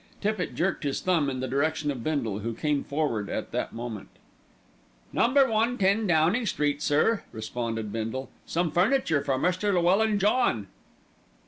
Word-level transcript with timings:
Tippitt 0.19 0.55
jerked 0.55 0.83
his 0.83 0.99
thumb 0.99 1.29
in 1.29 1.41
the 1.41 1.47
direction 1.47 1.91
of 1.91 2.03
Bindle, 2.03 2.39
who 2.39 2.55
came 2.55 2.83
forward 2.83 3.29
at 3.29 3.51
that 3.51 3.71
moment. 3.71 4.07
"Number 5.13 5.47
110, 5.47 6.07
Downing 6.07 6.47
Street, 6.47 6.81
sir," 6.81 7.21
responded 7.31 7.91
Bindle. 7.91 8.31
"Some 8.47 8.71
furniture 8.71 9.23
for 9.23 9.37
Mr. 9.37 9.71
Llewellyn 9.71 10.17
John." 10.17 10.65